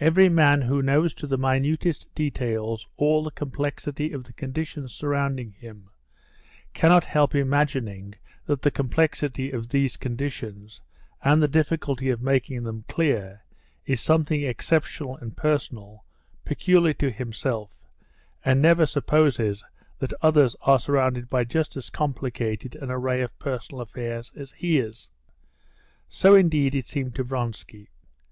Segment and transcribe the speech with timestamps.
[0.00, 5.52] Every man who knows to the minutest details all the complexity of the conditions surrounding
[5.52, 5.88] him,
[6.72, 10.82] cannot help imagining that the complexity of these conditions,
[11.22, 13.40] and the difficulty of making them clear,
[13.86, 16.04] is something exceptional and personal,
[16.44, 17.84] peculiar to himself,
[18.44, 19.62] and never supposes
[20.00, 24.78] that others are surrounded by just as complicated an array of personal affairs as he
[24.80, 25.08] is.
[26.08, 27.88] So indeed it seemed to Vronsky.